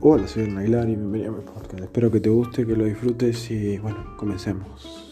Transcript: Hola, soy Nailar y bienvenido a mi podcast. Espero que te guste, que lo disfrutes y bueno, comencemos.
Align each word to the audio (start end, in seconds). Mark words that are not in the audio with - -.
Hola, 0.00 0.28
soy 0.28 0.48
Nailar 0.48 0.88
y 0.88 0.94
bienvenido 0.94 1.32
a 1.32 1.36
mi 1.38 1.42
podcast. 1.42 1.80
Espero 1.80 2.08
que 2.08 2.20
te 2.20 2.28
guste, 2.28 2.64
que 2.64 2.76
lo 2.76 2.84
disfrutes 2.84 3.50
y 3.50 3.78
bueno, 3.78 4.14
comencemos. 4.16 5.07